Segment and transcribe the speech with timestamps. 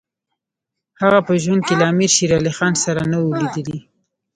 [1.01, 3.79] هغه په ژوند کې له امیر شېر علي خان سره نه وو لیدلي.